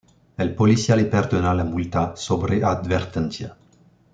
[0.43, 3.55] El policía le perdona la multa, sobre advertencia.